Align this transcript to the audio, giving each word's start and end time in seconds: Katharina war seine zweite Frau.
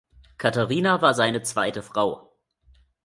Katharina 0.39 1.03
war 1.03 1.13
seine 1.13 1.43
zweite 1.43 1.83
Frau. 1.83 2.33